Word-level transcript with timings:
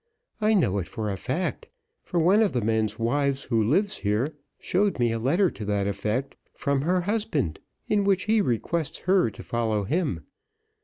I 0.41 0.55
know 0.55 0.79
it 0.79 0.87
for 0.87 1.11
a 1.11 1.15
fact, 1.15 1.67
for 2.01 2.19
one 2.19 2.41
of 2.41 2.53
the 2.53 2.61
men's 2.61 2.97
wives 2.97 3.43
who 3.43 3.63
lives 3.63 3.97
here, 3.97 4.33
showed 4.57 4.97
me 4.97 5.11
a 5.11 5.19
letter 5.19 5.51
to 5.51 5.65
that 5.65 5.85
effect, 5.85 6.33
from 6.55 6.81
her 6.81 7.01
husband, 7.01 7.59
in 7.87 8.03
which 8.03 8.23
he 8.23 8.41
requests 8.41 8.97
her 9.05 9.29
to 9.29 9.43
follow 9.43 9.83
him. 9.83 10.25